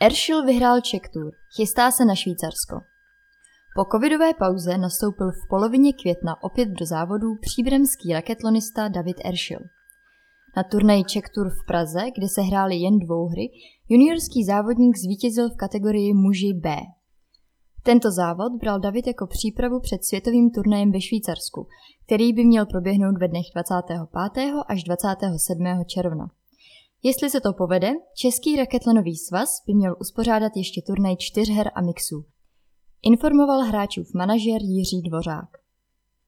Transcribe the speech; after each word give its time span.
Erschel 0.00 0.44
vyhrál 0.44 0.80
Czech 0.80 1.08
Tour, 1.12 1.32
chystá 1.56 1.90
se 1.90 2.04
na 2.04 2.14
Švýcarsko. 2.14 2.76
Po 3.76 3.84
covidové 3.92 4.34
pauze 4.34 4.78
nastoupil 4.78 5.30
v 5.30 5.48
polovině 5.48 5.92
května 5.92 6.42
opět 6.42 6.68
do 6.68 6.86
závodů 6.86 7.28
příbremský 7.40 8.12
raketlonista 8.12 8.88
David 8.88 9.16
Erschel. 9.24 9.60
Na 10.56 10.62
turnaji 10.62 11.04
Czech 11.04 11.24
Tour 11.34 11.48
v 11.50 11.66
Praze, 11.66 12.00
kde 12.16 12.28
se 12.28 12.42
hrály 12.42 12.76
jen 12.76 12.98
dvouhry, 12.98 13.48
juniorský 13.88 14.44
závodník 14.44 14.96
zvítězil 14.96 15.50
v 15.50 15.56
kategorii 15.56 16.14
muži 16.14 16.52
B. 16.54 16.76
Tento 17.82 18.10
závod 18.10 18.52
bral 18.60 18.80
David 18.80 19.06
jako 19.06 19.26
přípravu 19.26 19.80
před 19.80 20.04
světovým 20.04 20.50
turnajem 20.50 20.92
ve 20.92 21.00
Švýcarsku, 21.00 21.66
který 22.06 22.32
by 22.32 22.44
měl 22.44 22.66
proběhnout 22.66 23.18
ve 23.20 23.28
dnech 23.28 23.46
25. 23.54 24.52
až 24.68 24.84
27. 24.84 25.84
června. 25.86 26.37
Jestli 27.02 27.30
se 27.30 27.40
to 27.40 27.52
povede, 27.52 27.90
Český 28.14 28.56
raketlanový 28.56 29.16
svaz 29.16 29.48
by 29.66 29.74
měl 29.74 29.96
uspořádat 30.00 30.52
ještě 30.56 30.82
turnaj 30.86 31.16
čtyřher 31.18 31.70
a 31.74 31.80
mixů. 31.82 32.24
Informoval 33.02 33.60
hráčův 33.60 34.14
manažer 34.14 34.62
Jiří 34.62 35.02
Dvořák. 35.02 35.67